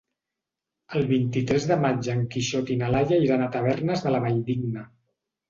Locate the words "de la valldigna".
4.09-4.89